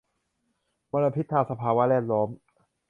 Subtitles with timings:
[0.91, 2.29] มลพิษทางสภาวะแวดล้อม